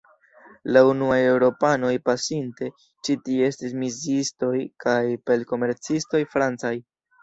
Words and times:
La 0.75 0.81
unuaj 0.91 1.17
Eŭropanoj 1.25 1.91
pasinte 2.09 2.71
ĉi-tie 2.89 3.53
estis 3.55 3.79
misiistoj 3.85 4.53
kaj 4.89 4.99
pelt-komercistoj 5.31 6.29
francaj. 6.37 6.79